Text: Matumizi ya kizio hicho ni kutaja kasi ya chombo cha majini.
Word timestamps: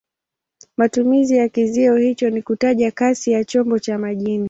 Matumizi 0.77 1.35
ya 1.37 1.49
kizio 1.49 1.95
hicho 1.97 2.29
ni 2.29 2.41
kutaja 2.41 2.91
kasi 2.91 3.31
ya 3.31 3.43
chombo 3.45 3.79
cha 3.79 3.97
majini. 3.97 4.39